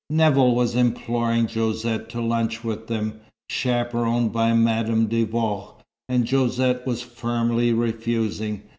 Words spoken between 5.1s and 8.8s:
Vaux, and Josette was firmly refusing.